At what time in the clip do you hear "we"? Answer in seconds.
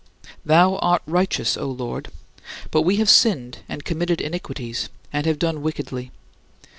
2.81-2.95